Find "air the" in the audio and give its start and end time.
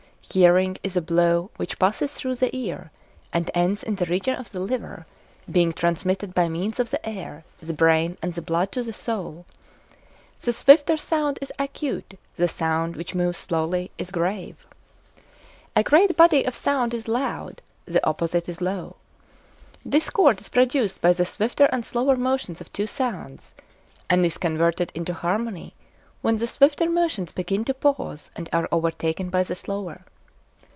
7.05-7.73